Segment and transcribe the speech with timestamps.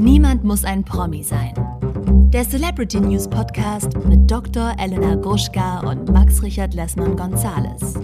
[0.00, 1.52] Niemand muss ein Promi sein.
[2.32, 4.74] Der Celebrity News Podcast mit Dr.
[4.78, 7.96] Elena Gruschka und Max Richard Lessmann Gonzales.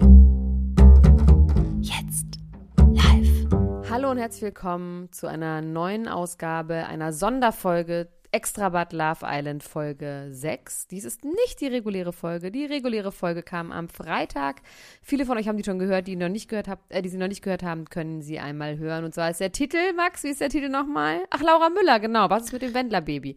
[1.81, 2.39] Jetzt
[2.77, 3.89] live.
[3.89, 10.27] Hallo und herzlich willkommen zu einer neuen Ausgabe, einer Sonderfolge Extra Bad Love Island Folge
[10.29, 10.89] 6.
[10.89, 12.51] Dies ist nicht die reguläre Folge.
[12.51, 14.61] Die reguläre Folge kam am Freitag.
[15.01, 17.17] Viele von euch haben die schon gehört, die noch nicht gehört habt, äh, die sie
[17.17, 19.07] noch nicht gehört haben, können sie einmal hören.
[19.07, 21.21] Und zwar ist der Titel, Max, wie ist der Titel nochmal?
[21.31, 22.29] Ach, Laura Müller, genau.
[22.29, 23.37] Was ist mit dem Wendler-Baby?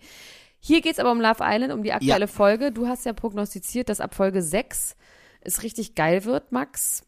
[0.60, 2.28] Hier geht es aber um Love Island, um die aktuelle ja.
[2.28, 2.74] Folge.
[2.74, 4.98] Du hast ja prognostiziert, dass ab Folge 6
[5.40, 7.06] es richtig geil wird, Max.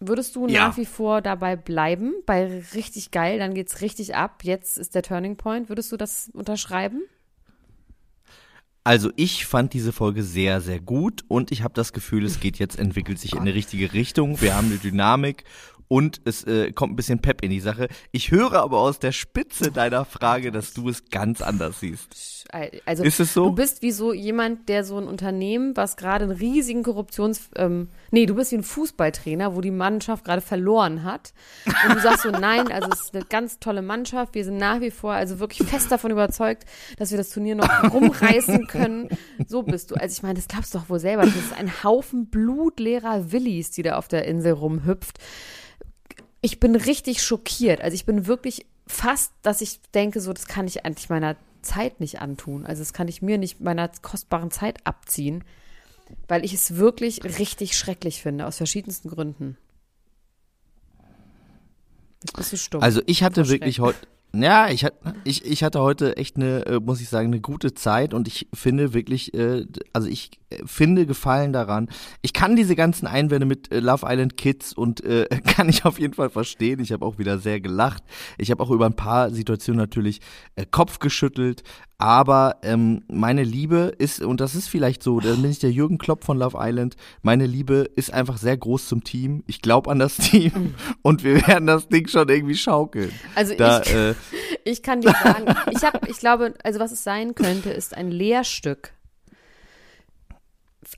[0.00, 0.68] Würdest du ja.
[0.68, 5.02] nach wie vor dabei bleiben, bei richtig geil, dann geht's richtig ab, jetzt ist der
[5.02, 5.68] Turning Point.
[5.68, 7.02] Würdest du das unterschreiben?
[8.84, 12.58] Also ich fand diese Folge sehr, sehr gut und ich habe das Gefühl, es geht
[12.58, 14.40] jetzt, entwickelt sich in eine richtige Richtung.
[14.40, 15.44] Wir haben eine Dynamik
[15.88, 17.88] und es äh, kommt ein bisschen Pep in die Sache.
[18.12, 22.46] Ich höre aber aus der Spitze deiner Frage, dass du es ganz anders siehst.
[22.86, 23.46] Also ist es so?
[23.46, 27.88] Du bist wie so jemand, der so ein Unternehmen, was gerade einen riesigen Korruptions, ähm,
[28.10, 31.32] nee, du bist wie ein Fußballtrainer, wo die Mannschaft gerade verloren hat
[31.66, 34.80] und du sagst so, nein, also es ist eine ganz tolle Mannschaft, wir sind nach
[34.80, 36.64] wie vor also wirklich fest davon überzeugt,
[36.98, 39.08] dass wir das Turnier noch rumreißen können.
[39.46, 39.94] So bist du.
[39.94, 41.24] Also ich meine, das glaubst du doch wohl selber.
[41.24, 45.18] Das ist ein Haufen blutleerer Willis, die da auf der Insel rumhüpft
[46.40, 47.80] ich bin richtig schockiert.
[47.80, 52.00] Also ich bin wirklich fast, dass ich denke, so, das kann ich eigentlich meiner Zeit
[52.00, 52.66] nicht antun.
[52.66, 55.44] Also das kann ich mir nicht meiner kostbaren Zeit abziehen,
[56.26, 59.56] weil ich es wirklich richtig schrecklich finde, aus verschiedensten Gründen.
[62.22, 62.82] Jetzt bist du stumm.
[62.82, 64.86] Also ich hatte wirklich heute ja, ich,
[65.24, 68.46] ich, ich hatte heute echt eine, äh, muss ich sagen, eine gute Zeit und ich
[68.52, 69.64] finde wirklich, äh,
[69.94, 70.32] also ich
[70.64, 71.88] finde Gefallen daran.
[72.22, 76.14] Ich kann diese ganzen Einwände mit Love Island Kids und äh, kann ich auf jeden
[76.14, 76.80] Fall verstehen.
[76.80, 78.02] Ich habe auch wieder sehr gelacht.
[78.38, 80.20] Ich habe auch über ein paar Situationen natürlich
[80.56, 81.62] äh, Kopf geschüttelt,
[81.98, 85.98] aber ähm, meine Liebe ist, und das ist vielleicht so, da bin ich der Jürgen
[85.98, 89.42] Klopp von Love Island, meine Liebe ist einfach sehr groß zum Team.
[89.48, 93.10] Ich glaube an das Team und wir werden das Ding schon irgendwie schaukeln.
[93.34, 94.14] Also da, ich, äh,
[94.64, 98.12] ich kann dir sagen, ich, hab, ich glaube, also was es sein könnte, ist ein
[98.12, 98.92] Lehrstück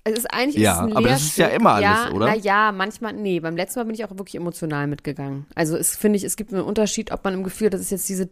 [0.04, 2.26] es ist eigentlich ja, ist aber das ist ja immer alles, ja, oder?
[2.26, 5.46] Na ja, manchmal, nee, beim letzten Mal bin ich auch wirklich emotional mitgegangen.
[5.54, 8.08] Also es finde ich, es gibt einen Unterschied, ob man im Gefühl, das ist jetzt
[8.08, 8.28] diese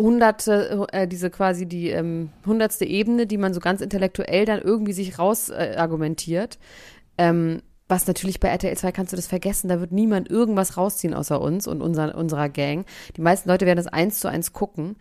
[0.00, 4.92] hunderte, äh, diese quasi die ähm, hundertste Ebene, die man so ganz intellektuell dann irgendwie
[4.92, 6.58] sich raus äh, argumentiert.
[7.18, 11.12] Ähm, was natürlich bei RTL 2 kannst du das vergessen, da wird niemand irgendwas rausziehen
[11.12, 12.86] außer uns und unser, unserer Gang.
[13.16, 14.96] Die meisten Leute werden das eins zu eins gucken.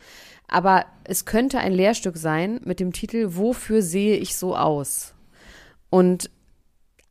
[0.48, 5.14] Aber es könnte ein Lehrstück sein mit dem Titel Wofür sehe ich so aus?
[5.92, 6.32] Und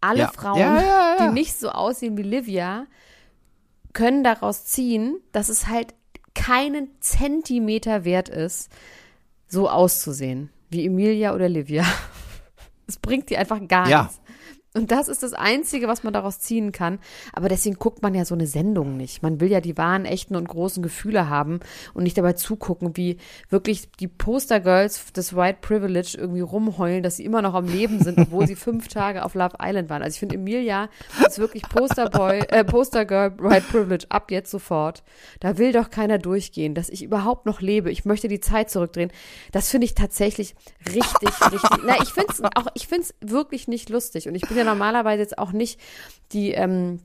[0.00, 0.32] alle ja.
[0.32, 2.86] Frauen, ja, die nicht so aussehen wie Livia,
[3.92, 5.94] können daraus ziehen, dass es halt
[6.34, 8.70] keinen Zentimeter wert ist,
[9.46, 11.84] so auszusehen wie Emilia oder Livia.
[12.86, 14.20] Es bringt dir einfach gar nichts.
[14.72, 17.00] Und das ist das Einzige, was man daraus ziehen kann.
[17.32, 19.20] Aber deswegen guckt man ja so eine Sendung nicht.
[19.20, 21.58] Man will ja die wahren, echten und großen Gefühle haben
[21.92, 23.16] und nicht dabei zugucken, wie
[23.48, 28.16] wirklich die Postergirls des White Privilege irgendwie rumheulen, dass sie immer noch am Leben sind,
[28.18, 30.02] obwohl sie fünf Tage auf Love Island waren.
[30.02, 30.88] Also ich finde, Emilia
[31.26, 35.02] ist wirklich Posterboy, äh, Postergirl White Privilege ab jetzt sofort.
[35.40, 37.90] Da will doch keiner durchgehen, dass ich überhaupt noch lebe.
[37.90, 39.10] Ich möchte die Zeit zurückdrehen.
[39.50, 40.54] Das finde ich tatsächlich
[40.86, 41.70] richtig, richtig.
[41.84, 44.28] Na, ich finde es auch, ich finde es wirklich nicht lustig.
[44.28, 45.80] Und ich bin ja normalerweise jetzt auch nicht
[46.32, 47.00] die, ähm,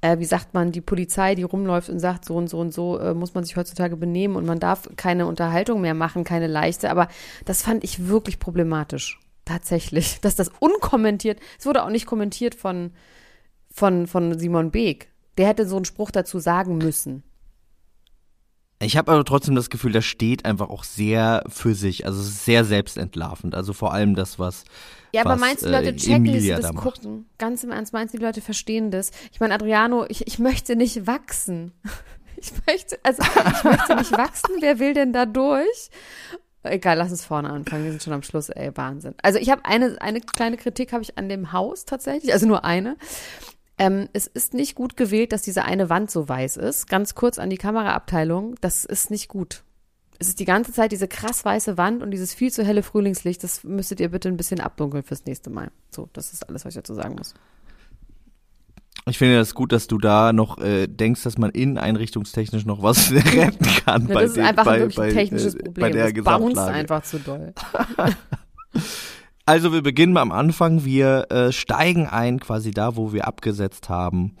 [0.00, 2.98] äh, wie sagt man, die Polizei, die rumläuft und sagt, so und so und so
[2.98, 6.90] äh, muss man sich heutzutage benehmen und man darf keine Unterhaltung mehr machen, keine leichte.
[6.90, 7.08] Aber
[7.44, 9.18] das fand ich wirklich problematisch.
[9.44, 10.20] Tatsächlich.
[10.22, 12.92] Dass das unkommentiert, es wurde auch nicht kommentiert von,
[13.70, 15.08] von, von Simon Beek.
[15.38, 17.22] Der hätte so einen Spruch dazu sagen müssen.
[18.82, 22.06] Ich habe aber trotzdem das Gefühl, das steht einfach auch sehr für sich.
[22.06, 23.54] Also sehr selbstentlarvend.
[23.54, 24.64] Also vor allem das, was.
[25.12, 27.26] Ja, aber was, meinst du, die Leute äh, checken Emilia das, das gucken?
[27.38, 29.10] Ganz im Ernst, meinst du, die Leute verstehen das?
[29.32, 31.72] Ich meine, Adriano, ich, ich möchte nicht wachsen.
[32.44, 34.56] Ich möchte, also ich möchte nicht wachsen.
[34.58, 35.90] Wer will denn da durch?
[36.64, 37.84] Egal, lass uns vorne anfangen.
[37.84, 39.14] Wir sind schon am Schluss, ey, Wahnsinn.
[39.22, 42.64] Also ich habe eine, eine kleine Kritik habe ich an dem Haus tatsächlich, also nur
[42.64, 42.96] eine.
[43.78, 46.88] Ähm, es ist nicht gut gewählt, dass diese eine Wand so weiß ist.
[46.88, 49.64] Ganz kurz an die Kameraabteilung, das ist nicht gut.
[50.18, 53.42] Es ist die ganze Zeit diese krass weiße Wand und dieses viel zu helle Frühlingslicht.
[53.42, 55.72] Das müsstet ihr bitte ein bisschen abdunkeln fürs nächste Mal.
[55.90, 57.34] So, das ist alles, was ich dazu sagen muss.
[59.06, 63.10] Ich finde das gut, dass du da noch äh, denkst, dass man inneneinrichtungstechnisch noch was
[63.12, 64.06] retten kann.
[64.06, 65.82] Ja, bei das ist den, einfach bei, ein wirklich bei, technisches äh, Problem.
[65.82, 67.52] Bei der das einfach zu doll.
[69.44, 70.84] Also wir beginnen am Anfang.
[70.84, 74.36] Wir äh, steigen ein, quasi da, wo wir abgesetzt haben.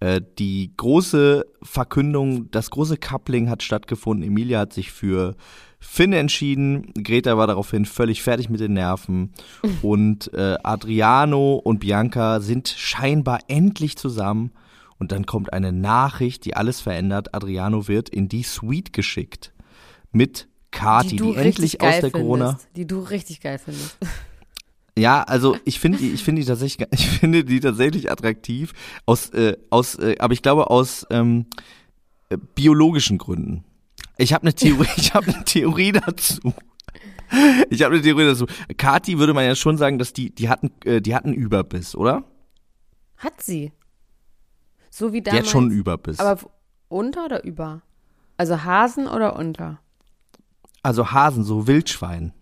[0.00, 4.26] Äh, die große Verkündung, das große Coupling hat stattgefunden.
[4.26, 5.34] Emilia hat sich für
[5.80, 6.92] Finn entschieden.
[6.94, 9.32] Greta war daraufhin völlig fertig mit den Nerven.
[9.82, 14.52] Und äh, Adriano und Bianca sind scheinbar endlich zusammen.
[14.98, 17.34] Und dann kommt eine Nachricht, die alles verändert.
[17.34, 19.52] Adriano wird in die Suite geschickt.
[20.12, 22.58] Mit Kati, die, die endlich aus der Corona.
[22.76, 23.96] Die du richtig geil findest.
[24.96, 28.72] Ja, also ich finde die, ich finde die tatsächlich, ich finde die tatsächlich attraktiv
[29.06, 31.46] aus, äh, aus, äh, aber ich glaube aus ähm,
[32.28, 33.64] äh, biologischen Gründen.
[34.16, 36.54] Ich habe eine Theorie, ich habe eine Theorie dazu.
[37.70, 38.46] Ich habe eine Theorie dazu.
[38.76, 42.22] Kati würde man ja schon sagen, dass die, die hatten, äh, die hatten Überbiss, oder?
[43.16, 43.72] Hat sie.
[44.90, 45.42] So wie damals.
[45.42, 46.20] Die hat schon Überbiss.
[46.20, 46.48] Aber
[46.88, 47.82] unter oder über?
[48.36, 49.80] Also Hasen oder unter?
[50.82, 52.32] Also Hasen, so Wildschwein.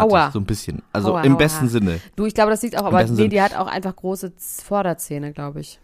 [0.00, 0.30] Aua.
[0.30, 0.82] so ein bisschen.
[0.92, 1.38] Also Aua, im Aua.
[1.38, 2.00] besten Sinne.
[2.16, 4.32] Du, ich glaube, das liegt auch, aber nee, die hat auch einfach große
[4.64, 5.80] Vorderzähne, glaube ich.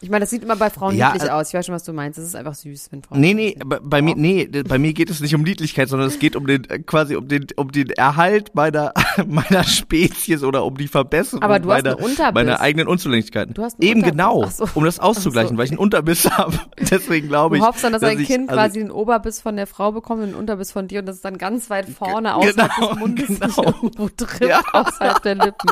[0.00, 1.48] Ich meine, das sieht immer bei Frauen ja, niedlich äh, aus.
[1.48, 2.18] Ich weiß schon, was du meinst.
[2.18, 3.20] Das ist einfach süß, wenn Frauen.
[3.20, 6.20] Nee, nee, bei, bei mir, nee, bei mir geht es nicht um Niedlichkeit, sondern es
[6.20, 8.92] geht um den, äh, quasi um den, um den Erhalt meiner,
[9.26, 12.34] meiner Spezies oder um die Verbesserung Aber du meiner, hast einen Unterbiss.
[12.34, 13.54] meiner eigenen Unzulänglichkeiten.
[13.54, 14.12] Du hast einen Eben Unterbiss.
[14.12, 14.68] genau, so.
[14.74, 15.58] um das auszugleichen, so.
[15.58, 16.58] weil ich einen Unterbiss habe.
[16.78, 17.62] Deswegen glaube ich.
[17.62, 20.22] Du hoffst dann, dass, dass ein Kind also, quasi den Oberbiss von der Frau bekommt
[20.22, 22.98] und einen Unterbiss von dir und das ist dann ganz weit vorne außerhalb genau, des
[22.98, 23.46] Mundes genau.
[23.46, 24.62] nicht irgendwo trifft, ja.
[24.72, 25.70] außerhalb der Lippen.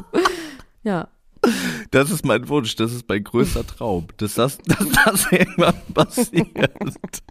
[0.83, 1.09] Ja.
[1.91, 7.23] Das ist mein Wunsch, das ist mein größter Traum, dass das, dass das irgendwann passiert.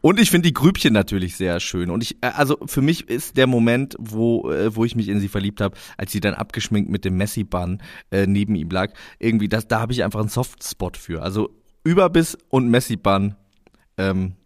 [0.00, 1.90] Und ich finde die Grübchen natürlich sehr schön.
[1.90, 5.20] Und ich, äh, also für mich ist der Moment, wo, äh, wo ich mich in
[5.20, 9.48] sie verliebt habe, als sie dann abgeschminkt mit dem Messi-Bun äh, neben ihm lag, irgendwie,
[9.48, 11.22] das, da habe ich einfach einen Softspot für.
[11.22, 11.50] Also
[11.84, 13.34] Überbiss und Messi-Bun,
[13.98, 14.36] ähm,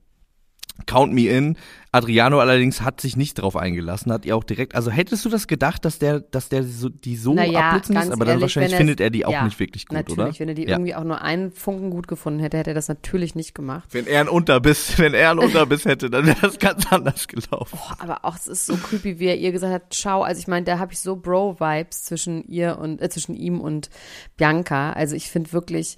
[0.87, 1.57] Count Me In.
[1.93, 5.47] Adriano allerdings hat sich nicht drauf eingelassen, hat ihr auch direkt, also hättest du das
[5.47, 8.11] gedacht, dass der, dass der so, die so naja, abblitzen lässt?
[8.11, 10.25] Aber dann wahrscheinlich findet er die auch ja, nicht wirklich gut, natürlich, oder?
[10.25, 10.71] Natürlich, wenn er die ja.
[10.71, 13.91] irgendwie auch nur einen Funken gut gefunden hätte, hätte er das natürlich nicht gemacht.
[13.93, 17.79] Wenn er einen Unterbiss, wenn er einen Unterbiss hätte, dann wäre das ganz anders gelaufen.
[17.81, 20.49] Oh, aber auch, es ist so creepy, wie er ihr gesagt hat, schau, also ich
[20.49, 23.89] meine, da habe ich so Bro-Vibes zwischen ihr und, äh, zwischen ihm und
[24.37, 24.95] Bianca.
[24.95, 25.97] Also ich finde wirklich,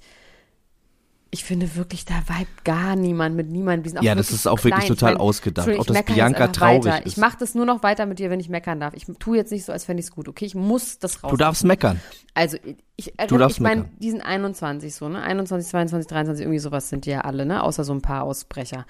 [1.29, 4.01] ich finde wirklich, da weibt gar niemand mit niemandem.
[4.01, 4.73] Ja, das ist auch klein.
[4.73, 5.69] wirklich total ich mein, ausgedacht.
[5.77, 7.05] Auch dass Bianca traurig weiter.
[7.05, 7.13] ist.
[7.13, 8.93] Ich mache das nur noch weiter mit dir, wenn ich meckern darf.
[8.93, 10.45] Ich tue jetzt nicht so, als fände ich es gut, okay?
[10.45, 11.31] Ich muss das raus.
[11.31, 11.99] Du darfst meckern.
[12.33, 12.57] Also,
[12.95, 15.21] ich, du darfst ich meine, diesen 21 so, ne?
[15.21, 17.61] 21, 22, 23, irgendwie sowas sind die ja alle, ne?
[17.61, 18.85] Außer so ein paar Ausbrecher.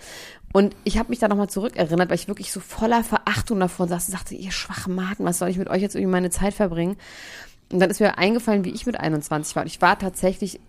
[0.53, 4.07] Und ich habe mich da nochmal zurückerinnert, weil ich wirklich so voller Verachtung davon saß
[4.07, 6.97] und sagte, ihr schwachen Magen, was soll ich mit euch jetzt irgendwie meine Zeit verbringen?
[7.71, 9.63] Und dann ist mir eingefallen, wie ich mit 21 war.
[9.63, 10.59] Und ich war tatsächlich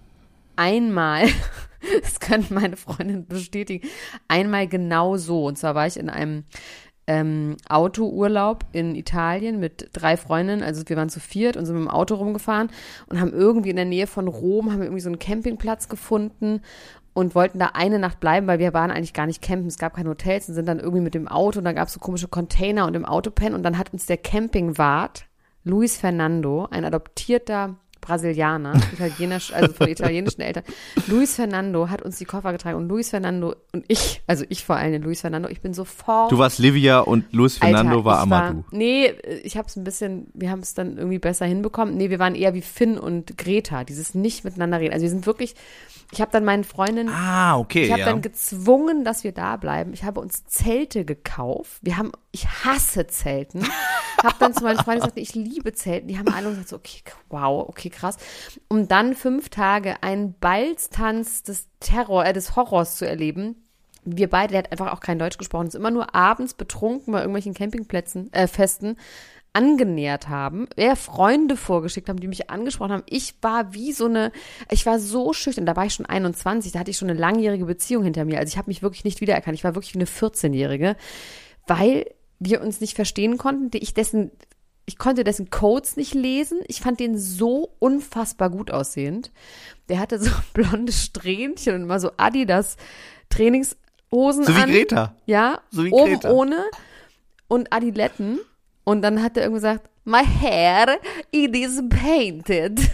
[0.59, 1.27] einmal,
[2.03, 3.89] das können meine Freundin bestätigen,
[4.27, 5.47] einmal genau so.
[5.47, 6.45] Und zwar war ich in einem
[7.07, 11.85] ähm, Autourlaub in Italien mit drei Freundinnen, also wir waren zu viert und sind mit
[11.85, 12.69] dem Auto rumgefahren
[13.07, 16.61] und haben irgendwie in der Nähe von Rom, haben wir irgendwie so einen Campingplatz gefunden
[17.15, 19.95] und wollten da eine Nacht bleiben, weil wir waren eigentlich gar nicht campen, es gab
[19.95, 22.29] keine Hotels und sind dann irgendwie mit dem Auto und da gab es so komische
[22.29, 25.27] Container und im Auto pennen und dann hat uns der Campingwart
[25.65, 27.77] Luis Fernando, ein adoptierter
[28.09, 30.65] Brasilianer, italienisch, also von italienischen Eltern.
[31.09, 34.77] Luis Fernando hat uns die Koffer getragen und Luis Fernando und ich, also ich vor
[34.77, 36.33] allem, Luis Fernando, ich bin sofort.
[36.33, 38.57] Du warst Livia und Luis Fernando Alter, war Amadou.
[38.57, 39.13] War, nee,
[39.43, 41.99] ich habe es ein bisschen, wir haben es dann irgendwie besser hinbekommen.
[41.99, 44.95] Nee, wir waren eher wie Finn und Greta, dieses nicht miteinander reden.
[44.95, 45.55] Also wir sind wirklich,
[46.11, 48.07] ich habe dann meinen Freundinnen, ah, okay, ich habe ja.
[48.07, 49.93] dann gezwungen, dass wir da bleiben.
[49.93, 51.79] Ich habe uns Zelte gekauft.
[51.83, 53.67] Wir haben, ich hasse Zelten.
[54.23, 56.09] Habe dann zu meinen Freunden gesagt, ich liebe Zelten.
[56.09, 58.17] Die haben alle gesagt, so, okay, wow, okay, krass.
[58.69, 63.65] Um dann fünf Tage einen Balztanz des Terror, äh, des Horrors zu erleben.
[64.05, 67.19] Wir beide, der hat einfach auch kein Deutsch gesprochen, ist immer nur abends betrunken bei
[67.19, 68.97] irgendwelchen Campingplätzen, äh, Festen
[69.53, 73.03] angenähert haben, eher Freunde vorgeschickt haben, die mich angesprochen haben.
[73.07, 74.31] Ich war wie so eine,
[74.71, 77.65] ich war so schüchtern, da war ich schon 21, da hatte ich schon eine langjährige
[77.65, 78.39] Beziehung hinter mir.
[78.39, 79.57] Also ich habe mich wirklich nicht wiedererkannt.
[79.57, 80.97] Ich war wirklich wie eine 14-Jährige,
[81.67, 82.07] weil
[82.39, 83.71] wir uns nicht verstehen konnten.
[83.81, 84.31] Ich dessen,
[84.87, 86.61] ich konnte dessen Codes nicht lesen.
[86.67, 89.31] Ich fand den so unfassbar gut aussehend.
[89.89, 92.77] Der hatte so blonde Strähnchen und immer so Adidas
[93.31, 94.71] Trainingshosen so wie an.
[94.71, 95.15] Greta.
[95.27, 96.31] Ja, so wie oben Greta.
[96.31, 96.65] ohne
[97.49, 98.41] und Adiletten.
[98.85, 100.99] Und dann hat er irgendwie gesagt, my hair,
[101.31, 102.79] it is painted.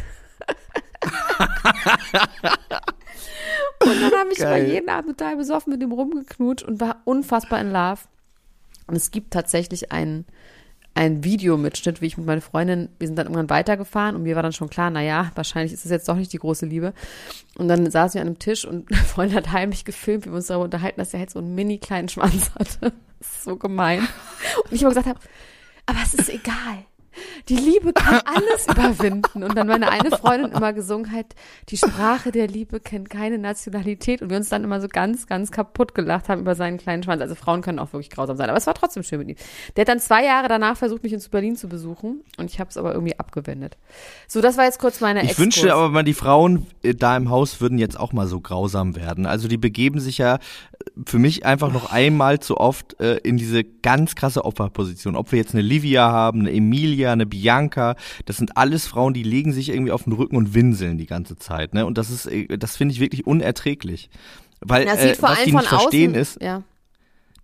[3.81, 4.63] und dann habe ich Geil.
[4.63, 8.01] mal jeden Abend total besoffen mit ihm rumgeknutscht und war unfassbar in Love.
[8.87, 10.25] Und es gibt tatsächlich ein,
[10.95, 14.43] ein Videomitschnitt, wie ich mit meiner Freundin, wir sind dann irgendwann weitergefahren und mir war
[14.43, 16.93] dann schon klar, naja, wahrscheinlich ist es jetzt doch nicht die große Liebe.
[17.57, 20.37] Und dann saßen wir an einem Tisch und meine Freundin hat heimlich gefilmt, wie wir
[20.37, 22.93] uns darüber unterhalten, dass er halt so einen mini kleinen Schwanz hatte.
[23.21, 24.01] Das ist so gemein.
[24.65, 25.19] Und ich immer gesagt habe,
[25.87, 26.85] aber es ist egal.
[27.49, 29.43] Die Liebe kann alles überwinden.
[29.43, 31.35] Und dann meine eine Freundin immer gesungen hat,
[31.69, 34.23] die Sprache der Liebe kennt keine Nationalität.
[34.23, 37.21] Und wir uns dann immer so ganz, ganz kaputt gelacht haben über seinen kleinen Schwanz.
[37.21, 38.49] Also Frauen können auch wirklich grausam sein.
[38.49, 39.37] Aber es war trotzdem schön mit ihm.
[39.77, 42.23] Der hat dann zwei Jahre danach versucht, mich in Berlin zu besuchen.
[42.39, 43.77] Und ich habe es aber irgendwie abgewendet.
[44.29, 45.45] So, das war jetzt kurz meine Ich Exkurs.
[45.45, 48.97] wünschte aber mal, die Frauen äh, da im Haus würden jetzt auch mal so grausam
[48.97, 49.27] werden.
[49.27, 50.39] Also die begeben sich ja
[51.07, 55.17] für mich einfach noch einmal zu oft äh, in diese ganz krasse Opferposition.
[55.17, 59.23] Ob wir jetzt eine Livia haben, eine Emilia, eine Bianca, das sind alles Frauen, die
[59.23, 61.75] legen sich irgendwie auf den Rücken und winseln die ganze Zeit.
[61.75, 61.87] Ne?
[61.87, 64.11] Und das ist, äh, das finde ich wirklich unerträglich.
[64.61, 66.63] Weil Das äh, sieht vor was allem die von nicht verstehen außen, ist, ja.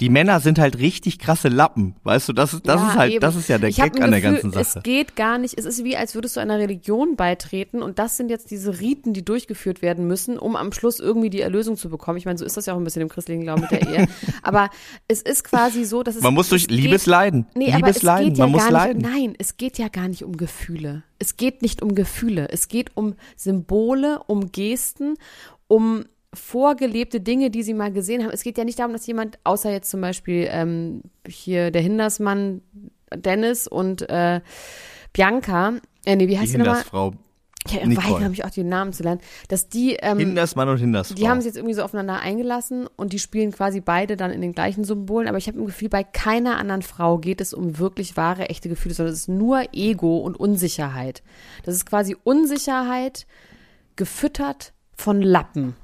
[0.01, 1.95] Die Männer sind halt richtig krasse Lappen.
[2.05, 3.21] Weißt du, das ist, das Ja, ist halt, eben.
[3.21, 4.79] das ist ja der ich Gag an der Gefühl, ganzen Sache.
[4.79, 5.59] Es geht gar nicht.
[5.59, 9.13] Es ist wie, als würdest du einer Religion beitreten und das sind jetzt diese Riten,
[9.13, 12.19] die durchgeführt werden müssen, um am Schluss irgendwie die Erlösung zu bekommen.
[12.19, 14.09] Ich meine, so ist das ja auch ein bisschen im christlichen Glauben mit der Ehe.
[14.43, 14.71] Aber
[15.09, 16.23] es ist quasi so, dass es.
[16.23, 17.47] Man muss durch geht- Liebes leiden.
[17.55, 18.29] Nee, aber Liebes es leiden.
[18.31, 19.03] geht ja Man muss leiden.
[19.03, 21.03] nicht, nein, es geht ja gar nicht um Gefühle.
[21.19, 22.49] Es geht nicht um Gefühle.
[22.51, 25.15] Es geht um Symbole, um Gesten,
[25.69, 28.31] um vorgelebte Dinge, die sie mal gesehen haben.
[28.31, 32.63] Es geht ja nicht darum, dass jemand, außer jetzt zum Beispiel ähm, hier der Hindersmann
[33.15, 34.41] Dennis und äh,
[35.13, 36.77] Bianca, äh, nee, wie Die heißt die nochmal?
[36.77, 37.15] Hindersfrau.
[37.69, 38.15] Ja, Nicole.
[38.15, 41.15] weigere mich auch die Namen zu lernen, dass die ähm, Hindersmann und Hindersfrau.
[41.15, 44.41] die haben sich jetzt irgendwie so aufeinander eingelassen und die spielen quasi beide dann in
[44.41, 45.29] den gleichen Symbolen.
[45.29, 48.71] Aber ich habe ein Gefühl, bei keiner anderen Frau geht es um wirklich wahre, echte
[48.71, 51.23] Gefühle, sondern es ist nur Ego und Unsicherheit.
[51.65, 53.27] Das ist quasi Unsicherheit
[53.97, 55.75] gefüttert von Lappen.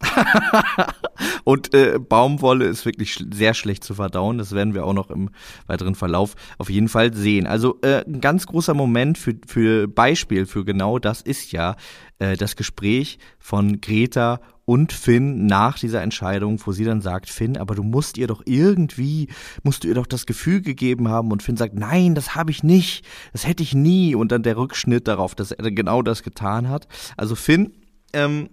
[1.44, 4.38] Und äh, Baumwolle ist wirklich sch sehr schlecht zu verdauen.
[4.38, 5.30] Das werden wir auch noch im
[5.66, 7.46] weiteren Verlauf auf jeden Fall sehen.
[7.46, 11.76] Also äh, ein ganz großer Moment für, für Beispiel für genau das ist ja
[12.18, 17.56] äh, das Gespräch von Greta und Finn nach dieser Entscheidung, wo sie dann sagt, Finn,
[17.56, 19.28] aber du musst ihr doch irgendwie,
[19.62, 22.64] musst du ihr doch das Gefühl gegeben haben und Finn sagt, nein, das habe ich
[22.64, 26.68] nicht, das hätte ich nie und dann der Rückschnitt darauf, dass er genau das getan
[26.68, 26.88] hat.
[27.16, 27.74] Also Finn,
[28.12, 28.50] ähm,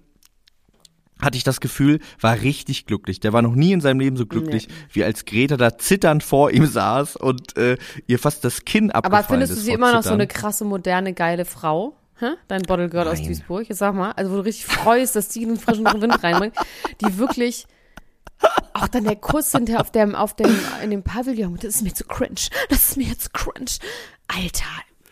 [1.24, 3.20] hatte ich das Gefühl, war richtig glücklich.
[3.20, 6.52] Der war noch nie in seinem Leben so glücklich, wie als Greta da zitternd vor
[6.52, 7.78] ihm saß und äh,
[8.08, 10.22] ihr fast das Kinn abgefallen Aber findest du sie immer noch so Zittern.
[10.22, 11.96] eine krasse, moderne, geile Frau?
[12.20, 12.28] Hä?
[12.48, 13.28] Dein Bottle Girl aus Nein.
[13.28, 14.12] Duisburg, jetzt sag mal.
[14.12, 16.56] Also wo du richtig freust, dass die einen frischen Wind reinbringt.
[17.02, 17.66] Die wirklich
[18.74, 20.54] auch dann der Kuss hinter auf dem, auf dem,
[20.84, 22.50] in dem Pavillon, das ist mir zu cringe.
[22.70, 23.72] Das ist mir jetzt cringe.
[24.28, 24.66] Alter,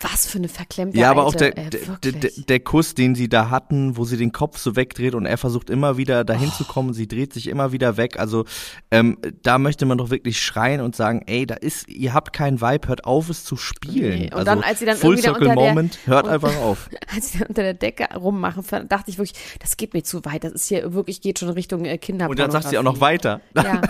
[0.04, 1.70] was für eine verklemmte Ja, aber auch Alte, der, äh,
[2.04, 5.26] der, der, der Kuss, den sie da hatten, wo sie den Kopf so wegdreht und
[5.26, 6.58] er versucht immer wieder dahin Oh.
[6.58, 8.20] zu kommen, sie dreht sich immer wieder weg.
[8.20, 8.46] Also
[8.90, 12.62] ähm, da möchte man doch wirklich schreien und sagen, ey, da ist, ihr habt keinen
[12.62, 14.20] Vibe, hört auf es zu spielen.
[14.20, 16.56] Nee, und also dann, als sie dann Full Circle unter der- Moment, hört und- einfach
[16.58, 16.90] auf.
[17.14, 20.44] Als sie dann unter der Decke rummachen, dachte ich wirklich, das geht mir zu weit.
[20.46, 23.42] Das ist hier wirklich, geht schon Richtung äh, Und dann sagt sie auch noch weiter.
[23.56, 23.64] Ja.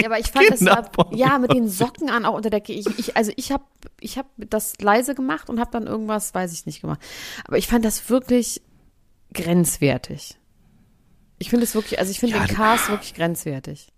[0.00, 2.72] ja, aber ich fand das war, ja mit den Socken an auch unter der Decke.
[2.72, 3.64] Ich, ich, also ich habe
[4.00, 7.00] ich hab das leise gemacht und habe dann irgendwas, weiß ich nicht gemacht.
[7.46, 8.60] Aber ich fand das wirklich
[9.34, 10.36] grenzwertig.
[11.38, 13.88] Ich finde es wirklich, also ich finde Ja, den Cast wirklich grenzwertig.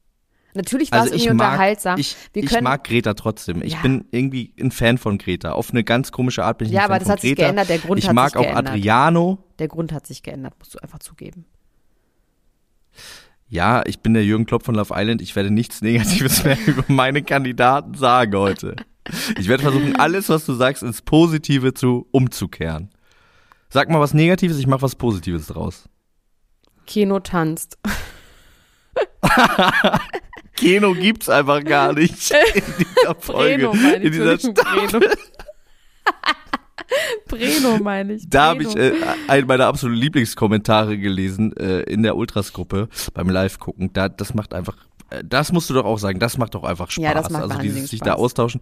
[0.55, 1.99] Natürlich war Also es ich irgendwie mag, unterhaltsam.
[1.99, 3.63] ich, Wir ich können, mag Greta trotzdem.
[3.63, 3.81] Ich Ja.
[3.81, 5.53] bin irgendwie ein Fan von Greta.
[5.53, 7.31] Auf eine ganz komische Art bin ich Ja, ein aber Fan das von hat sich
[7.31, 7.43] Greta.
[7.47, 8.69] geändert, der Grund ich hat mag sich auch geändert.
[8.69, 9.39] Adriano.
[9.59, 11.47] der Grund hat sich geändert, musst du einfach zugeben.
[13.49, 15.21] Ja, ich bin der Jürgen Klopp von Love Island.
[15.23, 18.77] Ich werde nichts Negatives mehr über meine Kandidaten sagen heute.
[19.39, 22.91] Ich werde versuchen, alles, was du sagst, ins Positive zu umzukehren.
[23.69, 25.89] Sag mal was Negatives, ich mach was Positives draus.
[26.87, 27.79] Keno tanzt.
[30.57, 33.69] Keno gibt's einfach gar nicht in dieser Folge.
[33.69, 34.05] Breno meine ich.
[34.05, 35.01] in dieser Staffel.
[37.27, 37.79] Breno.
[37.79, 38.29] Meine ich.
[38.29, 38.93] Da habe ich äh,
[39.29, 43.93] einen meiner absoluten Lieblingskommentare gelesen äh, in der Ultras-Gruppe beim Live-Gucken.
[43.93, 44.77] Da, das macht einfach,
[45.25, 47.03] das musst du doch auch sagen, das macht doch einfach Spaß.
[47.03, 48.61] Ja, das macht also dieses sich da austauschen.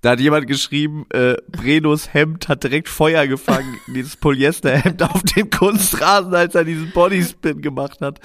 [0.00, 5.50] Da hat jemand geschrieben, äh, Brenos Hemd hat direkt Feuer gefangen, dieses Polyesterhemd auf dem
[5.50, 8.20] Kunstrasen, als er diesen Bodyspin gemacht hat.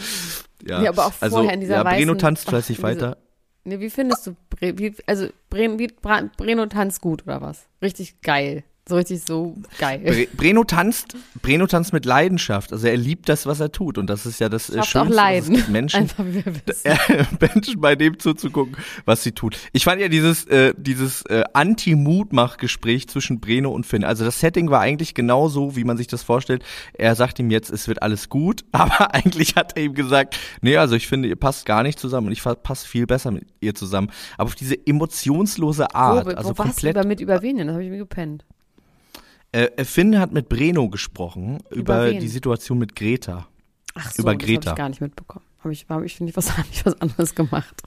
[0.68, 3.18] Ja, Ja, aber auch also, vorher in dieser ja, Breno tanzt Ach, fleißig diese- weiter.
[3.64, 5.88] Nee, wie findest du, Bre wie, also Bre wie,
[6.38, 7.68] Breno tanzt gut oder was?
[7.82, 8.64] Richtig geil.
[8.90, 10.00] So richtig so geil.
[10.00, 12.74] Bre Breno tanzt, Breno tanzt mit Leidenschaft.
[12.74, 14.00] Also er liebt das, was er tut.
[14.00, 15.12] Und das ist ja das äh, Schafft auch Schönste.
[15.12, 15.72] es Leiden.
[15.72, 17.28] Menschen, Einfach wie wir wissen.
[17.40, 19.56] Menschen bei dem zuzugucken, was sie tut.
[19.72, 24.04] Ich fand ja dieses, äh, dieses äh, Anti-Mutmach-Gespräch zwischen Breno und Finn.
[24.04, 26.64] Also das Setting war eigentlich genau so, wie man sich das vorstellt.
[26.94, 30.76] Er sagt ihm jetzt, es wird alles gut, aber eigentlich hat er ihm gesagt, nee,
[30.78, 33.76] also ich finde, ihr passt gar nicht zusammen und ich passe viel besser mit ihr
[33.76, 34.12] zusammen.
[34.38, 36.96] Aber auf diese emotionslose Art, wo, wo also warst du komplett.
[36.96, 37.68] über, mit über wen denn?
[37.68, 38.44] Das habe ich mir gepennt.
[39.52, 42.20] Äh, Finn hat mit Breno gesprochen über, wen?
[42.20, 43.48] die Situation mit Greta.
[43.96, 44.72] Ach so, Über das Greta.
[44.72, 45.46] habe ich gar nicht mitbekommen.
[45.60, 47.82] Habe ich, hab ich finde ich was, hab ich was anderes gemacht.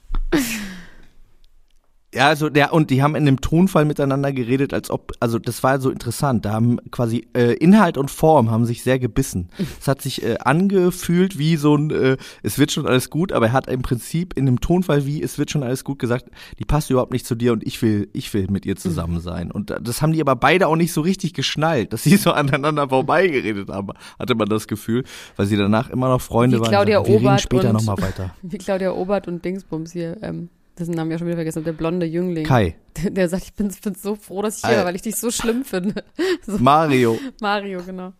[2.15, 5.63] Ja, also der und die haben in dem Tonfall miteinander geredet, als ob, also das
[5.63, 6.45] war so interessant.
[6.45, 9.49] Da haben quasi äh, Inhalt und Form haben sich sehr gebissen.
[9.81, 13.47] Es hat sich äh, angefühlt wie so ein, äh, es wird schon alles gut, aber
[13.47, 16.25] er hat im Prinzip in dem Tonfall wie es wird schon alles gut gesagt,
[16.57, 19.51] die passt überhaupt nicht zu dir und ich will, ich will mit ihr zusammen sein.
[19.51, 22.87] Und das haben die aber beide auch nicht so richtig geschnallt, dass sie so aneinander
[22.87, 25.03] vorbeigeredet haben, hatte man das Gefühl,
[25.35, 26.69] weil sie danach immer noch Freunde wie waren.
[26.69, 28.33] Claudia Wir reden Obert später und, nochmal weiter.
[28.41, 32.05] Wie Claudia Obert und Dingsbums hier, ähm, dessen Namen ja schon wieder vergessen, der blonde
[32.05, 32.45] Jüngling.
[32.45, 32.75] Kai.
[33.01, 35.15] Der, der sagt, ich bin, bin so froh, dass ich hier war, weil ich dich
[35.15, 36.03] so schlimm finde.
[36.45, 37.17] So, Mario.
[37.41, 38.13] Mario, genau.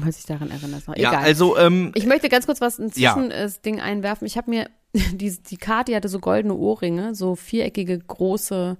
[0.00, 0.78] Falls ich daran erinnere.
[0.78, 1.24] Ist noch Ja, egal.
[1.24, 3.14] also, ähm, Ich möchte ganz kurz was ein Ja.
[3.14, 4.26] Zwischending einwerfen.
[4.26, 4.68] Ich habe mir,
[5.12, 8.76] die, die Kati hatte so goldene Ohrringe, so viereckige, große,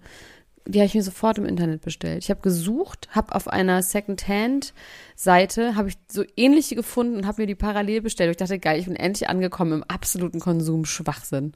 [0.67, 2.25] die habe ich mir sofort im Internet bestellt.
[2.25, 7.47] Ich habe gesucht, habe auf einer Secondhand-Seite, habe ich so ähnliche gefunden und habe mir
[7.47, 8.31] die parallel bestellt.
[8.31, 11.55] Ich dachte, geil, ich bin endlich angekommen im absoluten Konsum-Schwachsinn.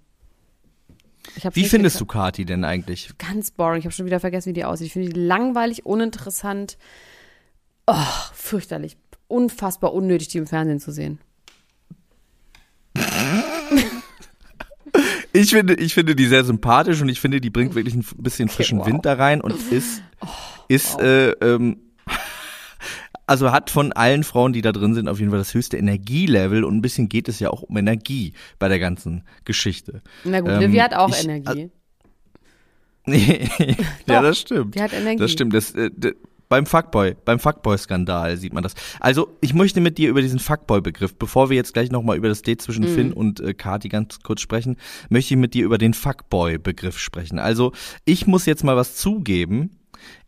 [1.52, 2.06] Wie findest du.
[2.06, 3.10] Kati denn eigentlich?
[3.18, 3.80] Ganz boring.
[3.80, 4.86] Ich habe schon wieder vergessen, wie die aussieht.
[4.86, 6.78] Ich finde die langweilig, uninteressant.
[7.86, 7.94] Oh,
[8.32, 8.96] fürchterlich.
[9.28, 11.20] Unfassbar unnötig, die im Fernsehen zu sehen.
[15.40, 18.49] Ich finde, ich finde die sehr sympathisch und ich finde, die bringt wirklich ein bisschen
[18.49, 18.87] frischen wow.
[18.87, 20.02] Wind da rein und ist,
[20.68, 21.78] ist, äh, ähm,
[23.26, 26.64] also hat von allen Frauen, die da drin sind, auf jeden Fall das höchste Energielevel
[26.64, 30.02] und ein bisschen geht es ja auch um Energie bei der ganzen Geschichte.
[30.25, 31.70] Na gut, Ähm, Livia hat auch ich- Energie.
[34.06, 34.75] ja, das stimmt.
[34.75, 35.16] Die hat Energie.
[35.20, 35.54] Das stimmt.
[35.54, 36.14] Das, äh, d-
[36.50, 38.75] beim Fuckboy, beim Fuckboy-Skandal sieht man das.
[38.99, 42.42] Also, ich möchte mit dir über diesen Fuckboy-Begriff, bevor wir jetzt gleich nochmal über das
[42.42, 42.95] Date zwischen Mhm.
[42.95, 44.76] Finn und äh, Kati ganz kurz sprechen,
[45.09, 47.38] möchte ich mit dir über den Fuckboy-Begriff sprechen.
[47.38, 47.73] Also,
[48.04, 49.78] ich muss jetzt mal was zugeben.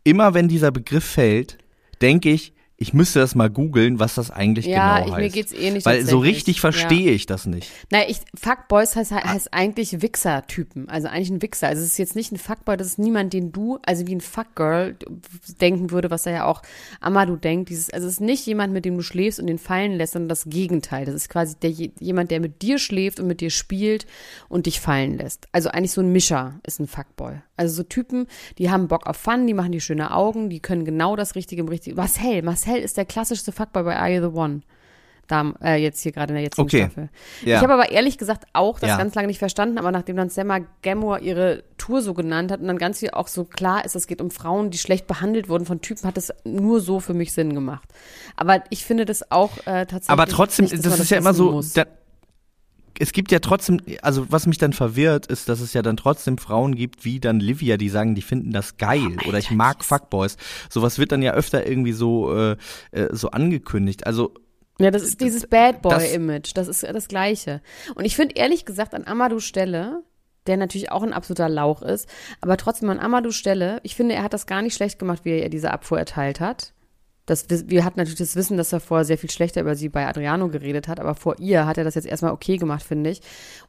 [0.03, 1.57] Immer wenn dieser Begriff fällt,
[2.01, 5.21] denke ich, ich müsste das mal googeln, was das eigentlich Ja, genau ich- heißt.
[5.23, 7.71] mir geht's eh nicht Weil so richtig verstehe ich das nicht.
[7.91, 10.89] Na, ich, Fuckboys heißt, heißt eigentlich Wichser-Typen.
[10.89, 11.67] Also eigentlich ein Wichser.
[11.69, 14.21] Also es ist jetzt nicht ein Fuckboy, das ist niemand, den du, also wie ein
[14.21, 14.97] Fuckgirl
[15.61, 16.61] denken würde, was er ja auch
[17.01, 17.69] Amadou denkt.
[17.69, 20.29] Dieses, also es ist nicht jemand, mit dem du schläfst und den fallen lässt, sondern
[20.29, 21.05] das Gegenteil.
[21.05, 24.05] Das ist quasi der, jemand, der mit dir schläft und mit dir spielt
[24.49, 25.47] und dich fallen lässt.
[25.51, 27.35] Also eigentlich so ein Mischer ist ein Fuckboy.
[27.55, 30.85] Also so Typen, die haben Bock auf Fun, die machen die schöne Augen, die können
[30.85, 31.95] genau das Richtige im Richtigen.
[31.95, 34.61] Marcel, Marcel ist der klassischste Fuckboy bei Are You the One?
[35.27, 36.81] Da, äh, jetzt hier gerade in der jetzigen Okay.
[36.81, 37.09] Staffel.
[37.45, 37.55] Ja.
[37.55, 38.97] Ich habe aber ehrlich gesagt auch das Ja.
[38.97, 42.67] ganz lange nicht verstanden, aber nachdem dann Selma Gamor ihre Tour so genannt hat und
[42.67, 45.65] dann ganz viel auch so klar ist, es geht um Frauen, die schlecht behandelt wurden
[45.65, 47.87] von Typen, hat es nur so für mich Sinn gemacht.
[48.35, 50.09] Aber ich finde das auch äh, tatsächlich.
[50.09, 51.85] Aber trotzdem, nicht, das ist ja immer so, da,
[52.99, 56.37] es gibt ja trotzdem, also was mich dann verwirrt, ist, dass es ja dann trotzdem
[56.37, 60.37] Frauen gibt, wie dann Livia, die sagen, die finden das geil oder ich mag Fuckboys.
[60.69, 62.57] Sowas wird dann ja öfter irgendwie so, äh,
[62.91, 64.05] äh, so angekündigt.
[64.05, 64.33] Also
[64.79, 66.51] Ja, das ist dieses Bad das- Boy-Image.
[66.55, 67.61] Das ist das Gleiche.
[67.95, 70.03] Und ich finde ehrlich gesagt an Amadou Stelle,
[70.47, 72.07] der natürlich auch ein absoluter Lauch ist,
[72.41, 75.31] aber trotzdem an Amadou Stelle, ich finde, er hat das gar nicht schlecht gemacht, wie
[75.31, 76.72] er ihr diese Abfuhr erteilt hat.
[77.25, 80.05] Das, wir hatten natürlich das Wissen, dass er vorher sehr viel schlechter über sie bei
[80.05, 83.21] Adriano geredet hat, aber vor ihr hat er das jetzt erstmal okay gemacht, finde ich.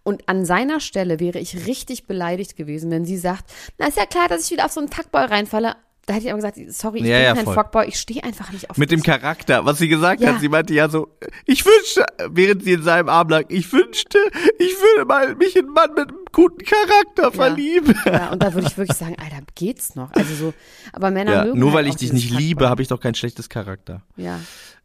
[0.03, 3.45] Und an seiner Stelle wäre ich richtig beleidigt gewesen, wenn sie sagt,
[3.79, 5.77] na ist ja klar, dass ich wieder auf so einen Fuckboy reinfalle.
[6.07, 7.55] Da hätte ich aber gesagt, sorry, ich Ja, bin ja, kein voll.
[7.55, 9.03] Fuckboy, ich stehe einfach nicht auf mit dem.
[9.03, 10.35] Charakter, was sie gesagt Ja.
[10.35, 11.09] hat, sie meinte ja so,
[11.47, 14.19] ich wünschte, während sie in seinem Arm lag, ich wünschte,
[14.59, 17.95] ich würde mal mich in einen Mann mit einem guten Charakter verlieben.
[18.05, 20.13] Ja, und da würde ich wirklich sagen, Alter, geht's noch?
[20.13, 20.55] Also so,
[20.93, 22.69] aber Männer Ja, mögen nur halt weil ich auch dich nicht liebe, Fuckboy.
[22.69, 24.03] habe ich doch kein schlechtes Charakter.
[24.17, 24.41] Ja.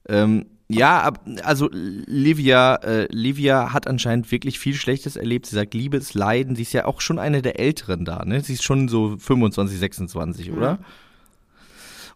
[0.08, 1.12] Ähm, ja,
[1.44, 5.48] also Livia, äh, Livia hat anscheinend wirklich viel Schlechtes erlebt.
[5.48, 6.56] Sie sagt, Liebe ist Leiden.
[6.56, 8.42] Sie ist ja auch schon eine der Älteren da, ne?
[8.42, 10.80] Sie ist schon so 25, 26, oder?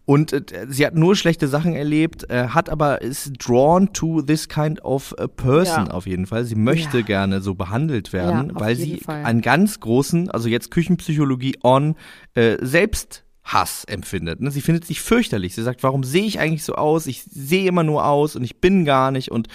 [0.06, 4.48] Und äh, sie hat nur schlechte Sachen erlebt, äh, hat aber ist drawn to this
[4.48, 5.92] kind of a person Ja.
[5.92, 6.44] auf jeden Fall.
[6.44, 7.04] Sie möchte Ja.
[7.04, 9.24] gerne so behandelt werden, Ja, weil sie Fall.
[9.24, 11.96] einen ganz großen, also jetzt Küchenpsychologie on
[12.34, 14.40] äh, Selbsthass empfindet.
[14.40, 14.50] Ne?
[14.50, 15.54] Sie findet sich fürchterlich.
[15.54, 17.06] Sie sagt, warum sehe ich eigentlich so aus?
[17.06, 19.48] Ich sehe immer nur aus und ich bin gar nicht und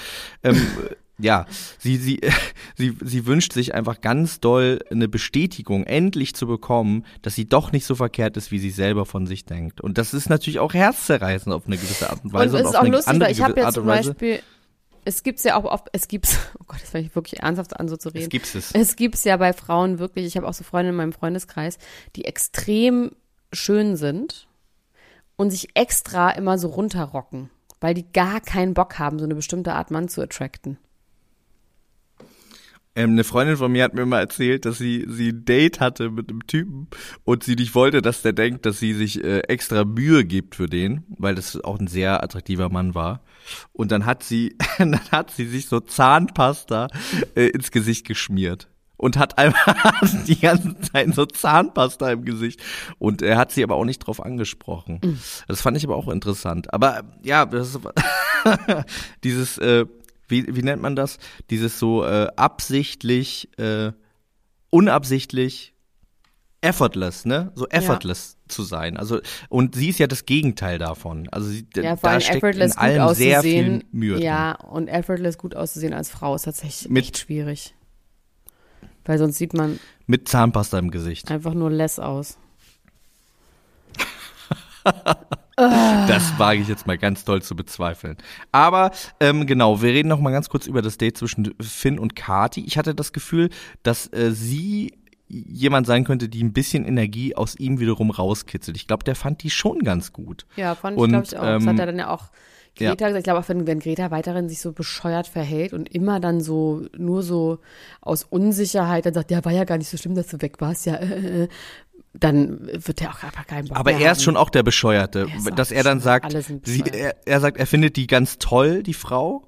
[0.44, 0.56] ähm,
[1.20, 1.46] ja,
[1.78, 2.20] sie, sie,
[2.76, 7.72] sie, sie wünscht sich einfach ganz doll eine Bestätigung endlich zu bekommen, dass sie doch
[7.72, 9.82] nicht so verkehrt ist, wie sie selber von sich denkt.
[9.82, 12.58] Und das ist natürlich auch herzzerreißend auf eine gewisse Art und Und Weise.
[12.58, 13.90] es ist auch lustig, weil ich habe jetzt zum und.
[13.90, 14.40] Beispiel,
[15.06, 17.88] es gibt's ja auch oft, es gibt's, oh Gott, das fange ich wirklich ernsthaft an,
[17.88, 18.24] so zu reden.
[18.24, 18.72] Es gibt es.
[18.74, 21.78] Es gibt's ja bei Frauen wirklich, ich habe auch so Freunde in meinem Freundeskreis,
[22.16, 23.12] die extrem
[23.52, 24.48] schön sind
[25.36, 29.74] und sich extra immer so runterrocken, weil die gar keinen Bock haben, so eine bestimmte
[29.74, 30.78] Art Mann zu attracten.
[33.00, 36.10] Ähm, eine Freundin von mir hat mir mal erzählt, dass sie, sie ein Date hatte
[36.10, 36.90] mit einem Typen
[37.24, 40.66] und sie nicht wollte, dass der denkt, dass sie sich äh, extra Mühe gibt für
[40.66, 43.22] den, weil das auch ein sehr attraktiver Mann war.
[43.72, 46.88] Und dann hat sie, dann hat sie sich so Zahnpasta
[47.36, 48.68] äh, ins Gesicht geschmiert.
[48.98, 49.78] und hat einfach
[50.28, 52.62] die ganze Zeit so Zahnpasta im Gesicht.
[52.98, 55.00] Und er hat sie aber auch nicht drauf angesprochen.
[55.02, 55.20] Mhm.
[55.48, 56.74] Das fand ich aber auch interessant.
[56.74, 57.80] Aber ja, das,
[59.24, 59.86] dieses, äh,
[60.30, 61.18] wie, wie nennt man das?
[61.50, 63.92] Dieses so äh, absichtlich, äh,
[64.70, 65.74] unabsichtlich,
[66.62, 67.52] effortless, ne?
[67.56, 68.50] So effortless ja.
[68.50, 68.98] zu sein.
[68.98, 71.28] Also und sie ist ja das Gegenteil davon.
[71.32, 74.22] Also sie, ja, da steckt in allem sehr viel Mühe.
[74.22, 74.70] Ja, drin.
[74.70, 77.76] und effortless gut auszusehen als Frau ist tatsächlich Mit, echt schwierig.
[79.06, 79.80] Weil sonst sieht man.
[80.06, 81.32] Mit Zahnpasta im Gesicht.
[81.32, 82.38] Einfach nur less aus.
[85.60, 88.18] das wage ich jetzt mal ganz doll zu bezweifeln.
[88.52, 92.16] Aber ähm, genau, wir reden noch mal ganz kurz über das Date zwischen Finn und
[92.16, 92.64] Kati.
[92.66, 93.50] Ich hatte das Gefühl,
[93.84, 94.94] dass äh, sie
[95.28, 98.76] jemand sein könnte, die ein bisschen Energie aus ihm wiederum rauskitzelt.
[98.78, 100.46] Ich glaube, der fand die schon ganz gut.
[100.56, 101.44] Ja, fand ich, glaube ich auch.
[101.44, 102.30] Ähm, das hat er dann ja auch
[102.76, 103.08] Greta ja.
[103.08, 106.40] gesagt, ich glaube auch, wenn, wenn Greta weiterhin sich so bescheuert verhält und immer dann
[106.42, 107.60] so, nur so
[108.02, 110.86] aus Unsicherheit dann sagt, ja, war ja gar nicht so schlimm, dass du weg warst,
[110.86, 111.48] ja, äh, äh,
[112.14, 115.52] dann wird er auch einfach keinen Bock Aber er ist schon auch der Bescheuerte, er
[115.52, 119.48] dass er dann sagt, sie, er, er sagt, er findet die ganz toll, die Frau,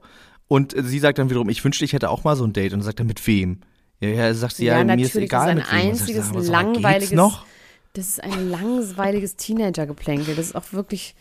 [0.52, 2.74] und sie sagt dann wiederum, ich wünschte, ich hätte auch mal so ein Date.
[2.74, 3.62] Und dann sagt er, mit wem?
[4.02, 5.56] Ja, ja, sagt sie, ja, ja mir ist egal.
[5.56, 7.12] Das ist ein einziges langweiliges,
[7.94, 10.36] das ist ein langweiliges Teenager-Geplänkel.
[10.36, 11.16] Das ist auch wirklich,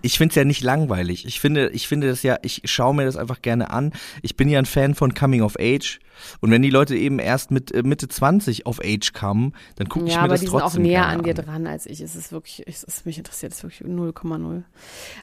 [0.00, 1.26] ich finde es ja nicht langweilig.
[1.26, 3.92] Ich finde, ich finde das ja, ich schaue mir das einfach gerne an.
[4.22, 6.00] Ich bin ja ein Fan von Coming of Age.
[6.40, 10.06] Und wenn die Leute eben erst mit äh, Mitte 20 auf Age kommen, dann gucke
[10.06, 10.60] ja, ich mir das trotzdem an.
[10.60, 12.00] Ja, aber die sind auch näher an dir dran als ich.
[12.00, 14.62] Es ist wirklich, es ist mich interessiert, es ist wirklich 0,0.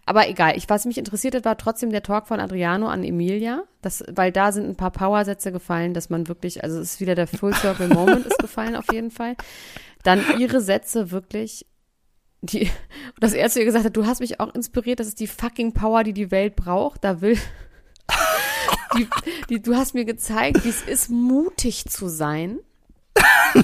[0.05, 3.63] Aber egal, ich, was mich interessiert hat, war trotzdem der Talk von Adriano an Emilia.
[3.81, 7.15] Das, weil da sind ein paar Powersätze gefallen, dass man wirklich, also es ist wieder
[7.15, 9.35] der Full Circle Moment ist gefallen auf jeden Fall.
[10.03, 11.65] Dann ihre Sätze wirklich
[12.41, 12.69] die,
[13.19, 16.13] das erste gesagt hat, du hast mich auch inspiriert, das ist die fucking Power, die
[16.13, 17.03] die Welt braucht.
[17.03, 17.37] Da will,
[18.97, 19.07] die,
[19.49, 22.59] die, du hast mir gezeigt, wie es ist, mutig zu sein.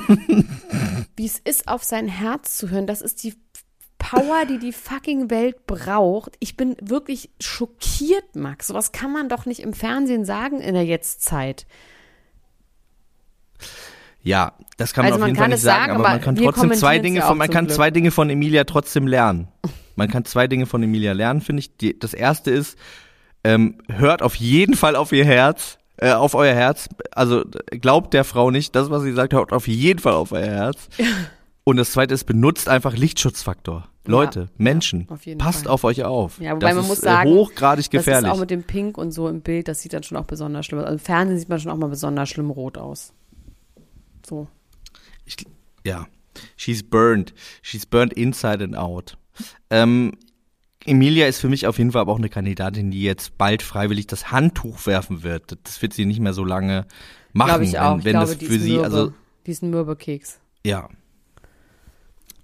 [1.16, 2.88] wie es ist, auf sein Herz zu hören.
[2.88, 3.36] Das ist die
[3.98, 6.36] Power, die die fucking Welt braucht.
[6.40, 8.68] Ich bin wirklich schockiert, Max.
[8.68, 11.66] Sowas kann man doch nicht im Fernsehen sagen in der Jetztzeit.
[14.26, 16.74] Ja, das kann man also auf jeden Fall nicht sagen, aber, aber man kann trotzdem
[16.74, 17.76] zwei Dinge von, man kann Glück.
[17.76, 19.48] zwei Dinge von Emilia trotzdem lernen.
[19.96, 21.78] Man kann zwei Dinge von Emilia lernen, finde ich.
[21.78, 22.76] Die, das erste ist,
[23.44, 26.90] ähm, hört auf jeden Fall auf ihr Herz, äh, auf euer Herz.
[27.12, 30.48] Also glaubt der Frau nicht, das, was sie sagt, hört auf jeden Fall auf euer
[30.48, 30.90] Herz.
[31.64, 33.88] Und das zweite ist, benutzt einfach Lichtschutzfaktor.
[34.08, 35.72] Leute, ja, Menschen, ja, passt Fall.
[35.72, 36.40] auf euch auf.
[36.40, 38.24] Ja, wobei das man ist muss sagen, hochgradig gefährlich.
[38.24, 40.26] Das ist auch mit dem Pink und so im Bild, das sieht dann schon auch
[40.26, 40.86] besonders schlimm aus.
[40.86, 43.14] Also im Fernsehen sieht man schon auch mal besonders schlimm rot aus.
[44.28, 44.48] So.
[45.26, 45.36] Ich,
[45.84, 46.08] ja.
[46.58, 47.34] She's burned.
[47.62, 49.18] She's burned inside and out.
[49.70, 50.18] Ähm,
[50.86, 54.08] Emilia ist für mich auf jeden Fall aber auch eine Kandidatin, die jetzt bald freiwillig
[54.08, 55.58] das Handtuch werfen wird.
[55.64, 56.86] Das wird sie nicht mehr so lange
[57.34, 57.50] machen.
[57.50, 57.98] Glaube ich auch.
[57.98, 59.14] Wenn, wenn glaube, das für sie, Mürbe, also.
[59.46, 60.40] Diesen Mürbekeks.
[60.66, 60.90] Ja.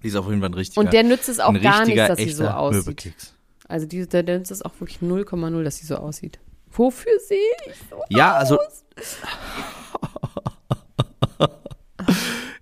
[0.01, 0.81] Die ist auf jeden Fall ein richtiger.
[0.81, 2.85] Und der nützt es auch gar nicht, dass sie so aussieht.
[2.85, 3.35] Mürbekeks.
[3.67, 6.39] Also die, der, der nützt es auch wirklich 0,0, dass sie so aussieht.
[6.71, 8.51] Wofür sehe ich so Ja, aus?
[8.51, 8.59] also.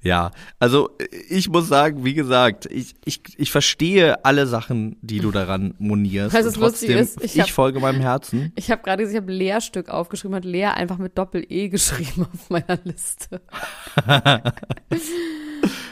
[0.01, 0.91] Ja, also
[1.29, 6.33] ich muss sagen, wie gesagt, ich, ich, ich verstehe alle Sachen, die du daran monierst.
[6.33, 8.53] Was es lustig ist, ich, ich hab, folge meinem Herzen.
[8.59, 12.77] Ich habe gerade, ich habe Lehrstück aufgeschrieben, hat Lehr einfach mit Doppel-E geschrieben auf meiner
[12.83, 13.41] Liste.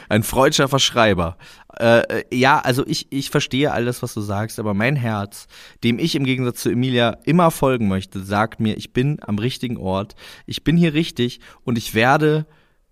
[0.08, 1.36] Ein freudscher Verschreiber.
[1.78, 5.46] Äh, ja, also ich, ich verstehe alles, was du sagst, aber mein Herz,
[5.84, 9.76] dem ich im Gegensatz zu Emilia immer folgen möchte, sagt mir, ich bin am richtigen
[9.76, 10.14] Ort,
[10.46, 12.46] ich bin hier richtig und ich werde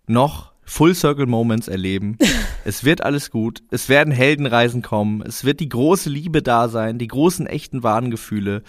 [0.06, 2.18] noch Full Circle Moments erleben.
[2.64, 3.62] es wird alles gut.
[3.70, 5.22] Es werden Heldenreisen kommen.
[5.22, 8.62] Es wird die große Liebe da sein, die großen echten wahren Gefühle.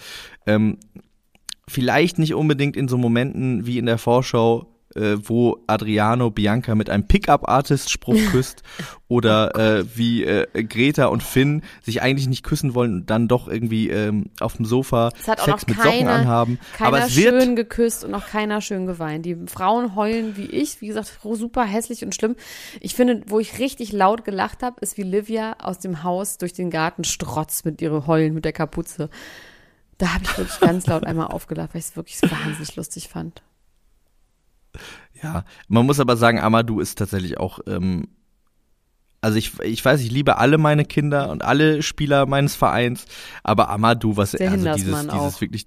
[0.46, 0.78] Ähm,
[1.66, 6.90] vielleicht nicht unbedingt in so Momenten wie in der Vorschau äh, wo Adriano Bianca mit
[6.90, 8.62] einem Pickup-Artist-Spruch küsst
[9.08, 13.28] oder oh äh, wie äh, Greta und Finn sich eigentlich nicht küssen wollen und dann
[13.28, 16.58] doch irgendwie ähm, auf dem Sofa Sex mit keine, Socken anhaben.
[16.76, 19.24] Keiner Aber es wird schön geküsst und auch keiner schön geweint.
[19.24, 22.36] Die Frauen heulen wie ich, wie gesagt, super hässlich und schlimm.
[22.80, 26.52] Ich finde, wo ich richtig laut gelacht habe, ist wie Livia aus dem Haus durch
[26.52, 29.10] den Garten strotzt mit ihre Heulen mit der Kapuze.
[29.98, 33.42] Da habe ich wirklich ganz laut einmal aufgelacht, weil ich es wirklich wahnsinnig lustig fand.
[35.22, 38.08] Ja, man muss aber sagen, Amadou ist tatsächlich auch, ähm,
[39.20, 43.04] also ich, ich weiß, ich liebe alle meine Kinder und alle Spieler meines Vereins,
[43.42, 45.66] aber Amadou, was Der also dieses, dieses wirklich,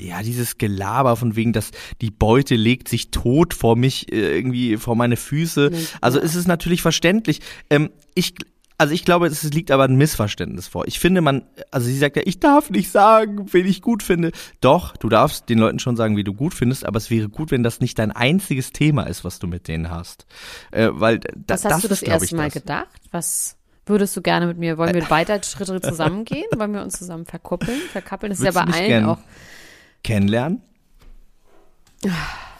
[0.00, 4.76] ja, dieses Gelaber von wegen, dass die Beute legt sich tot vor mich, äh, irgendwie
[4.76, 5.70] vor meine Füße.
[6.00, 7.40] Also ist es natürlich verständlich.
[7.70, 8.34] Ähm, ich,
[8.82, 10.88] also ich glaube, es liegt aber ein Missverständnis vor.
[10.88, 14.32] Ich finde man, also sie sagt ja, ich darf nicht sagen, wen ich gut finde.
[14.60, 17.52] Doch, du darfst den Leuten schon sagen, wie du gut findest, aber es wäre gut,
[17.52, 20.26] wenn das nicht dein einziges Thema ist, was du mit denen hast.
[20.72, 22.54] Äh, weil das, das hast du das erste Mal das.
[22.54, 22.88] gedacht?
[23.12, 24.78] Was würdest du gerne mit mir?
[24.78, 26.46] Wollen wir weiter Schritte zusammengehen?
[26.56, 27.78] Wollen wir uns zusammen verkuppeln?
[27.92, 29.18] Verkappeln das ist ja bei allen auch.
[30.02, 30.60] Kennenlernen?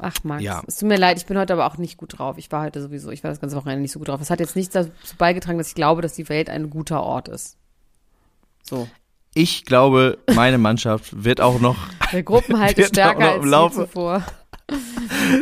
[0.00, 0.62] Ach Max, ja.
[0.66, 2.36] es tut mir leid, ich bin heute aber auch nicht gut drauf.
[2.38, 4.20] Ich war heute sowieso, ich war das ganze Wochenende nicht so gut drauf.
[4.20, 7.28] Es hat jetzt nichts dazu beigetragen, dass ich glaube, dass die Welt ein guter Ort
[7.28, 7.56] ist.
[8.62, 8.88] So.
[9.34, 11.76] Ich glaube, meine Mannschaft wird auch noch.
[12.12, 14.24] Der Gruppenhalt ist stärker als Laufe, zuvor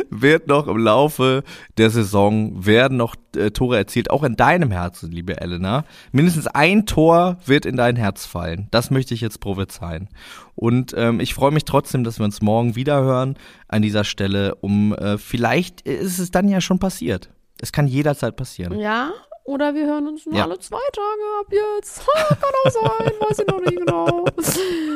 [0.09, 1.43] wird noch im Laufe
[1.77, 5.85] der Saison werden noch äh, Tore erzielt, auch in deinem Herzen, liebe Elena.
[6.11, 8.67] Mindestens ein Tor wird in dein Herz fallen.
[8.71, 10.09] Das möchte ich jetzt prophezeien.
[10.55, 14.55] Und ähm, ich freue mich trotzdem, dass wir uns morgen wieder hören an dieser Stelle.
[14.55, 17.29] Um äh, vielleicht ist es dann ja schon passiert.
[17.59, 18.77] Es kann jederzeit passieren.
[18.77, 19.11] Ja,
[19.45, 20.43] oder wir hören uns nur ja.
[20.43, 22.07] alle zwei Tage ab jetzt.
[22.07, 24.25] Ha, kann auch sein, weiß ich noch nicht genau.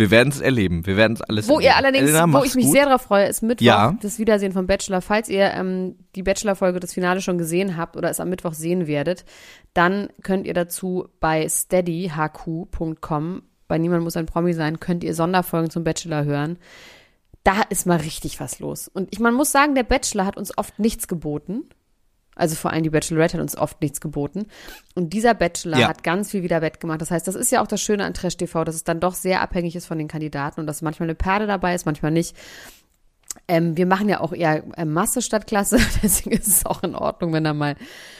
[0.00, 0.86] Wir werden es erleben.
[0.86, 1.70] Wir werden es alles Wo erleben.
[1.70, 2.72] ihr allerdings, Elena, wo ich mich gut.
[2.72, 3.94] sehr darauf freue, ist Mittwoch ja.
[4.00, 5.02] das Wiedersehen von Bachelor.
[5.02, 8.86] Falls ihr ähm, die Bachelor-Folge, das Finale schon gesehen habt oder es am Mittwoch sehen
[8.86, 9.26] werdet,
[9.74, 15.70] dann könnt ihr dazu bei steadyhq.com, bei Niemand muss ein Promi sein, könnt ihr Sonderfolgen
[15.70, 16.58] zum Bachelor hören.
[17.44, 18.88] Da ist mal richtig was los.
[18.88, 21.64] Und ich, man muss sagen, der Bachelor hat uns oft nichts geboten.
[22.40, 24.46] Also vor allem die Bachelorette hat uns oft nichts geboten.
[24.94, 25.88] Und dieser Bachelor ja.
[25.88, 27.00] hat ganz viel wieder wettgemacht.
[27.00, 29.14] Das heißt, das ist ja auch das Schöne an Trash TV, dass es dann doch
[29.14, 32.34] sehr abhängig ist von den Kandidaten und dass manchmal eine Perle dabei ist, manchmal nicht.
[33.46, 36.94] Ähm, wir machen ja auch eher äh, Masse statt Klasse, deswegen ist es auch in
[36.94, 37.76] Ordnung, wenn da mal.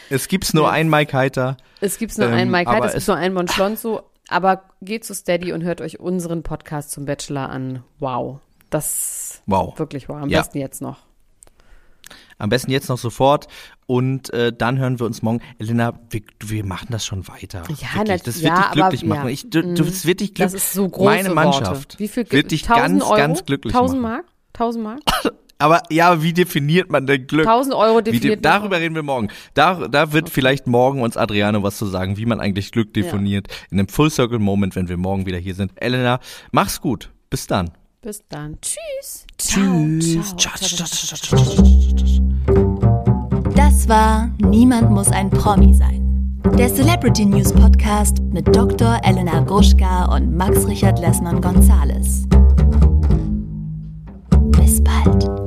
[0.09, 1.57] Es gibt nur einen Mike Heiter.
[1.81, 4.03] Es gibt nur ähm, einen Mike Heiter, es gibt nur einen Bon Schlonzo.
[4.29, 7.83] Aber geht zu Steady und hört euch unseren Podcast zum Bachelor an.
[7.99, 8.39] Wow.
[8.71, 9.77] Das wow.
[9.77, 10.19] wirklich wow.
[10.23, 10.39] Am ja.
[10.39, 10.99] besten jetzt noch.
[12.38, 13.46] Am besten jetzt noch sofort.
[13.87, 15.40] Und äh, dann hören wir uns morgen.
[15.59, 17.64] Elena, wir, wir machen das schon weiter.
[17.68, 19.27] Ja, das, das wird ja, dich glücklich aber, machen.
[19.27, 19.33] Ja.
[19.33, 20.53] Ich, du, du, das wird dich glücklich.
[20.53, 21.99] Das ist so große Meine Mannschaft Worte.
[21.99, 23.16] Wie viel wird dich ganz, Euro?
[23.16, 24.12] ganz glücklich 1000 machen.
[24.12, 24.25] Mark?
[24.55, 25.01] 1000 Mark?
[25.61, 27.46] Aber ja, wie definiert man denn Glück?
[27.46, 28.38] 1000 Euro definiert.
[28.38, 29.29] Wie, darüber reden wir morgen.
[29.53, 30.33] Da, da wird okay.
[30.33, 33.49] vielleicht morgen uns Adriano was zu sagen, wie man eigentlich Glück definiert.
[33.49, 33.55] Ja.
[33.70, 35.73] In einem Full Circle Moment, wenn wir morgen wieder hier sind.
[35.77, 36.18] Elena,
[36.51, 37.11] mach's gut.
[37.29, 37.73] Bis dann.
[38.03, 38.57] Bis dann.
[38.63, 39.27] Tschüss.
[39.37, 40.21] Tschüss.
[43.55, 46.41] Das war Niemand muss ein Promi sein.
[46.57, 48.99] Der Celebrity News Podcast mit Dr.
[49.03, 52.27] Elena Gruschka und Max Richard Lessmann Gonzales.
[54.57, 55.39] Bis bald.